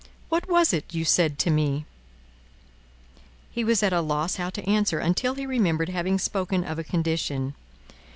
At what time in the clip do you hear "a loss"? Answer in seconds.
3.93-4.37